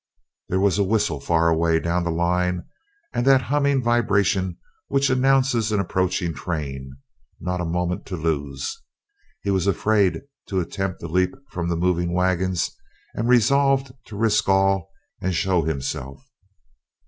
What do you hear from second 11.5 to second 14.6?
from the moving waggons, and resolved to risk